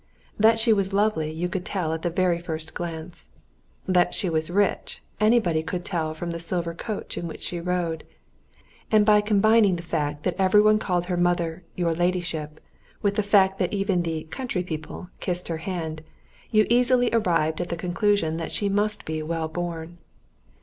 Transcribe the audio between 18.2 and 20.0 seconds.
that she must be well born.